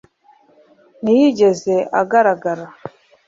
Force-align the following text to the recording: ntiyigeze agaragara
ntiyigeze 1.01 1.75
agaragara 2.01 2.65